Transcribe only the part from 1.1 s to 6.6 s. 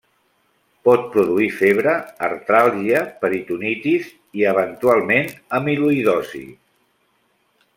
produir febre, artràlgia, peritonitis i eventualment amiloïdosi.